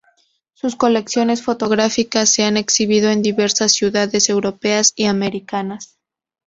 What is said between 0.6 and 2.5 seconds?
colecciones fotográficas se